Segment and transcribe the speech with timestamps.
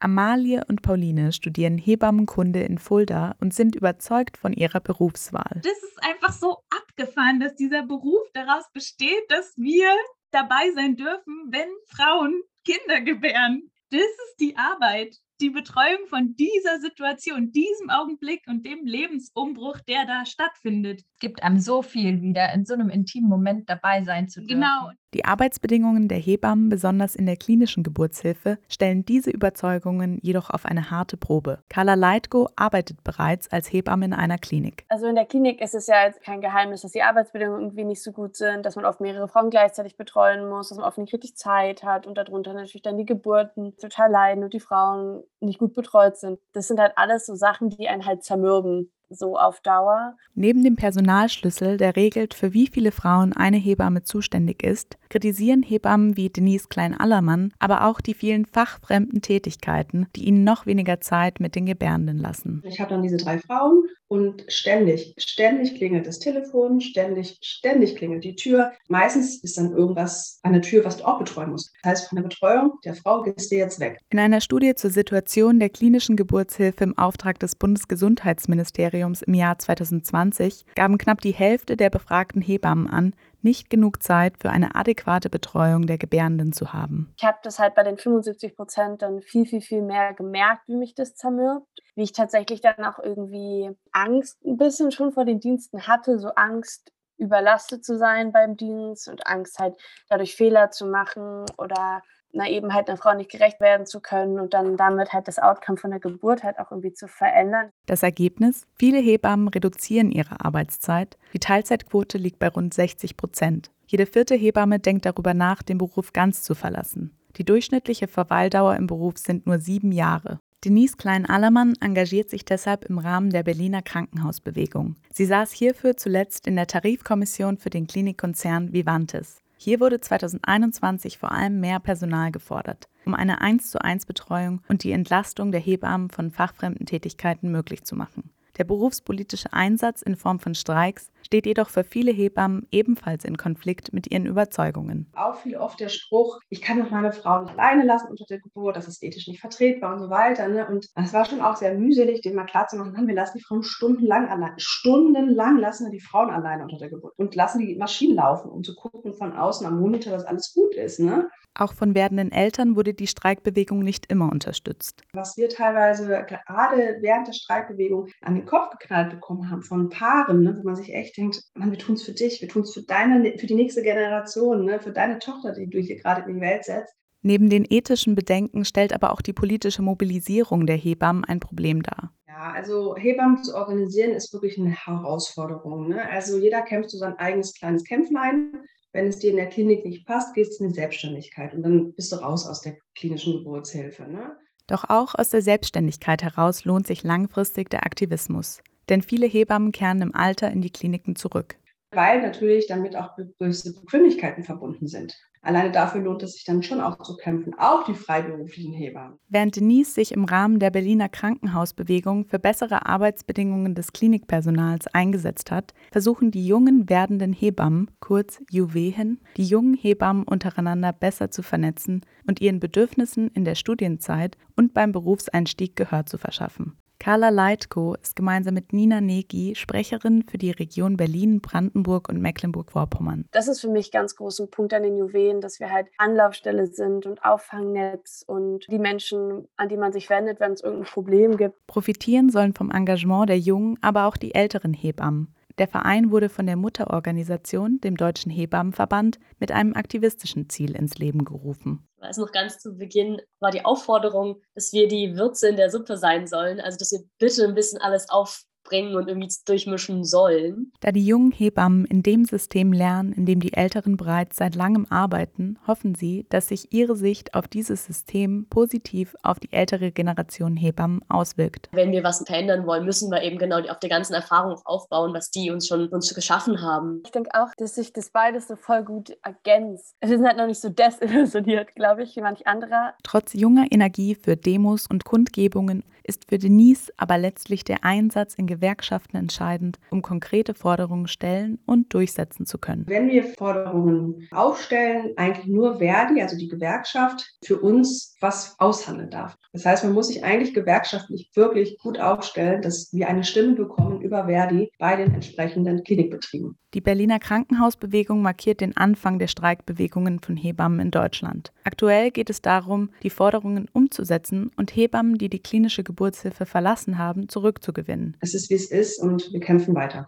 [0.00, 5.60] Amalie und Pauline studieren Hebammenkunde in Fulda und sind überzeugt von ihrer Berufswahl.
[5.62, 9.88] Das ist einfach so abgefahren, dass dieser Beruf daraus besteht, dass wir
[10.30, 13.70] dabei sein dürfen, wenn Frauen Kinder gebären.
[13.90, 20.06] Das ist die Arbeit die Betreuung von dieser Situation, diesem Augenblick und dem Lebensumbruch, der
[20.06, 21.00] da stattfindet.
[21.00, 24.60] Es gibt einem so viel wieder, in so einem intimen Moment dabei sein zu dürfen.
[24.60, 24.90] Genau.
[25.12, 30.92] Die Arbeitsbedingungen der Hebammen, besonders in der klinischen Geburtshilfe, stellen diese Überzeugungen jedoch auf eine
[30.92, 31.58] harte Probe.
[31.68, 34.84] Carla Leitgo arbeitet bereits als Hebamme in einer Klinik.
[34.88, 38.12] Also in der Klinik ist es ja kein Geheimnis, dass die Arbeitsbedingungen irgendwie nicht so
[38.12, 41.36] gut sind, dass man oft mehrere Frauen gleichzeitig betreuen muss, dass man oft nicht richtig
[41.36, 45.74] Zeit hat und darunter natürlich dann die Geburten total leiden und die Frauen nicht gut
[45.74, 46.38] betreut sind.
[46.52, 50.16] Das sind halt alles so Sachen, die einen halt zermürben so auf Dauer.
[50.34, 56.16] Neben dem Personalschlüssel, der regelt, für wie viele Frauen eine Hebamme zuständig ist, kritisieren Hebammen
[56.16, 61.54] wie Denise Klein-Allermann aber auch die vielen fachfremden Tätigkeiten, die ihnen noch weniger Zeit mit
[61.54, 62.62] den Gebärenden lassen.
[62.64, 68.24] Ich habe dann diese drei Frauen und ständig, ständig klingelt das Telefon, ständig, ständig klingelt
[68.24, 68.72] die Tür.
[68.88, 71.72] Meistens ist dann irgendwas an der Tür, was du auch betreuen musst.
[71.82, 74.00] Das heißt, von der Betreuung der Frau gehst du jetzt weg.
[74.10, 80.66] In einer Studie zur Situation der klinischen Geburtshilfe im Auftrag des Bundesgesundheitsministeriums im Jahr 2020
[80.74, 85.86] gaben knapp die Hälfte der befragten Hebammen an, nicht genug Zeit für eine adäquate Betreuung
[85.86, 87.14] der Gebärenden zu haben.
[87.16, 90.76] Ich habe das halt bei den 75 Prozent dann viel, viel, viel mehr gemerkt, wie
[90.76, 95.40] mich das zermürbt, wie ich tatsächlich dann auch irgendwie Angst ein bisschen schon vor den
[95.40, 99.76] Diensten hatte, so Angst überlastet zu sein beim Dienst und Angst halt
[100.08, 104.38] dadurch Fehler zu machen oder na, eben halt einer Frau nicht gerecht werden zu können
[104.38, 107.70] und dann damit halt das Outcome von der Geburt halt auch irgendwie zu verändern.
[107.86, 108.66] Das Ergebnis?
[108.74, 111.18] Viele Hebammen reduzieren ihre Arbeitszeit.
[111.32, 113.70] Die Teilzeitquote liegt bei rund 60 Prozent.
[113.86, 117.16] Jede vierte Hebamme denkt darüber nach, den Beruf ganz zu verlassen.
[117.36, 120.38] Die durchschnittliche Verweildauer im Beruf sind nur sieben Jahre.
[120.64, 124.96] Denise Klein-Allermann engagiert sich deshalb im Rahmen der Berliner Krankenhausbewegung.
[125.10, 129.39] Sie saß hierfür zuletzt in der Tarifkommission für den Klinikkonzern Vivantes.
[129.62, 134.84] Hier wurde 2021 vor allem mehr Personal gefordert, um eine 1 zu 1 Betreuung und
[134.84, 138.30] die Entlastung der Hebammen von fachfremden Tätigkeiten möglich zu machen.
[138.56, 143.92] Der berufspolitische Einsatz in Form von Streiks steht jedoch für viele Hebammen ebenfalls in Konflikt
[143.92, 145.10] mit ihren Überzeugungen.
[145.14, 148.40] Auch viel oft der Spruch, ich kann doch meine Frau nicht alleine lassen unter der
[148.40, 150.48] Geburt, das ist ethisch nicht vertretbar und so weiter.
[150.48, 150.66] Ne?
[150.66, 153.62] Und es war schon auch sehr mühselig, dem mal klarzumachen, Mann, wir lassen die Frauen
[153.62, 158.16] stundenlang allein, stundenlang lassen wir die Frauen alleine unter der Geburt und lassen die Maschinen
[158.16, 161.00] laufen, um zu gucken von außen am Monitor, dass alles gut ist.
[161.00, 161.28] Ne?
[161.54, 165.02] Auch von werdenden Eltern wurde die Streikbewegung nicht immer unterstützt.
[165.12, 170.42] Was wir teilweise gerade während der Streikbewegung an den Kopf geknallt bekommen haben von Paaren,
[170.42, 172.72] ne, wo man sich echt denkt, Mann, wir tun es für dich, wir tun es
[172.72, 176.36] für deine, für die nächste Generation, ne, für deine Tochter, die du hier gerade in
[176.36, 176.94] die Welt setzt.
[177.22, 182.14] Neben den ethischen Bedenken stellt aber auch die politische Mobilisierung der Hebammen ein Problem dar.
[182.26, 185.88] Ja, also Hebammen zu organisieren ist wirklich eine Herausforderung.
[185.88, 186.08] Ne?
[186.10, 188.52] Also jeder kämpft so sein eigenes kleines Kämpflein
[188.92, 191.92] wenn es dir in der Klinik nicht passt, gehst du in die Selbstständigkeit und dann
[191.92, 194.04] bist du raus aus der klinischen Geburtshilfe.
[194.04, 194.36] Ne?
[194.66, 198.62] Doch auch aus der Selbstständigkeit heraus lohnt sich langfristig der Aktivismus.
[198.88, 201.56] Denn viele Hebammen kehren im Alter in die Kliniken zurück.
[201.92, 205.14] Weil natürlich damit auch gewisse Bequemlichkeiten verbunden sind.
[205.42, 209.18] Alleine dafür lohnt es sich dann schon auch zu kämpfen, auch die freiberuflichen Hebammen.
[209.28, 215.72] Während Denise sich im Rahmen der Berliner Krankenhausbewegung für bessere Arbeitsbedingungen des Klinikpersonals eingesetzt hat,
[215.90, 222.42] versuchen die jungen werdenden Hebammen, kurz Juwehen, die jungen Hebammen untereinander besser zu vernetzen und
[222.42, 226.76] ihren Bedürfnissen in der Studienzeit und beim Berufseinstieg Gehör zu verschaffen.
[227.00, 233.24] Carla Leitko ist gemeinsam mit Nina Negi Sprecherin für die Region Berlin, Brandenburg und Mecklenburg-Vorpommern.
[233.30, 237.06] Das ist für mich ganz großer Punkt an den Juwelen, dass wir halt Anlaufstelle sind
[237.06, 241.66] und Auffangnetz und die Menschen, an die man sich wendet, wenn es irgendein Problem gibt.
[241.66, 245.34] Profitieren sollen vom Engagement der jungen, aber auch die älteren Hebammen.
[245.60, 251.26] Der Verein wurde von der Mutterorganisation, dem Deutschen Hebammenverband, mit einem aktivistischen Ziel ins Leben
[251.26, 251.86] gerufen.
[251.98, 255.98] Weiß noch ganz zu Beginn war die Aufforderung, dass wir die Würze in der Suppe
[255.98, 258.40] sein sollen, also dass wir bitte ein bisschen alles auf
[258.70, 260.72] bringen und irgendwie durchmischen sollen.
[260.80, 264.86] Da die jungen Hebammen in dem System lernen, in dem die Älteren bereits seit langem
[264.88, 270.56] arbeiten, hoffen sie, dass sich ihre Sicht auf dieses System positiv auf die ältere Generation
[270.56, 271.68] Hebammen auswirkt.
[271.72, 275.30] Wenn wir was verändern wollen, müssen wir eben genau auf der ganzen Erfahrung aufbauen, was
[275.30, 277.02] die uns schon uns geschaffen haben.
[277.04, 279.96] Ich denke auch, dass sich das beides so voll gut ergänzt.
[280.00, 282.94] Wir sind halt noch nicht so desillusioniert, glaube ich, wie manch anderer.
[283.02, 288.46] Trotz junger Energie für Demos und Kundgebungen ist für Denise aber letztlich der Einsatz in
[288.46, 292.84] Gewerkschaften entscheidend, um konkrete Forderungen stellen und durchsetzen zu können.
[292.86, 299.36] Wenn wir Forderungen aufstellen, eigentlich nur Verdi, also die Gewerkschaft, für uns was aushandeln darf.
[299.52, 304.00] Das heißt, man muss sich eigentlich gewerkschaftlich wirklich gut aufstellen, dass wir eine Stimme bekommen
[304.00, 306.56] über Verdi bei den entsprechenden Klinikbetrieben.
[306.72, 311.52] Die Berliner Krankenhausbewegung markiert den Anfang der Streikbewegungen von Hebammen in Deutschland.
[311.64, 317.28] Aktuell geht es darum, die Forderungen umzusetzen und Hebammen, die die klinische Geburtshilfe verlassen haben,
[317.28, 318.16] zurückzugewinnen.
[318.20, 319.98] Es ist, wie es ist und wir kämpfen weiter.